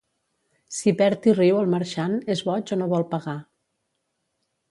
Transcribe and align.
Si 0.77 0.93
perd 1.01 1.27
i 1.31 1.33
riu 1.35 1.59
el 1.59 1.69
marxant, 1.75 2.17
és 2.35 2.43
boig 2.49 2.73
o 2.77 2.77
no 2.83 2.87
vol 2.97 3.07
pagar. 3.13 3.39